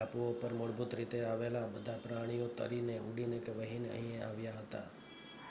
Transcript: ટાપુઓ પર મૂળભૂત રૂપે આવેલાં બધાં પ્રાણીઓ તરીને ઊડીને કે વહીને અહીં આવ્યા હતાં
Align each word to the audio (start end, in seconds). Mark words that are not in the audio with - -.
ટાપુઓ 0.01 0.33
પર 0.33 0.53
મૂળભૂત 0.53 0.93
રૂપે 0.93 1.17
આવેલાં 1.25 1.73
બધાં 1.73 1.99
પ્રાણીઓ 1.99 2.47
તરીને 2.51 2.93
ઊડીને 2.99 3.37
કે 3.39 3.51
વહીને 3.51 3.89
અહીં 3.89 4.23
આવ્યા 4.23 4.61
હતાં 4.61 4.89